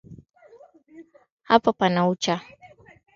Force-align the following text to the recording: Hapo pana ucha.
Hapo 1.43 1.73
pana 1.73 2.07
ucha. 2.07 2.35